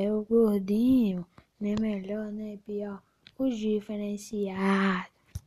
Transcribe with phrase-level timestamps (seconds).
[0.00, 1.26] é o gordinho,
[1.60, 3.02] nem melhor nem pior,
[3.36, 5.17] o diferenciado.